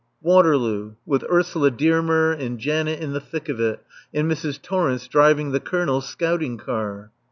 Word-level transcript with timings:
Waterloo 0.19 0.95
with 1.05 1.23
Ursula 1.31 1.69
Dearmer 1.69 2.31
and 2.31 2.57
Janet 2.57 2.99
in 2.99 3.13
the 3.13 3.19
thick 3.19 3.49
of 3.49 3.59
it, 3.59 3.83
and 4.11 4.27
Mrs. 4.27 4.59
Torrence 4.59 5.07
driving 5.07 5.51
the 5.51 5.59
Colonel's 5.59 6.09
scouting 6.09 6.57
car! 6.57 7.11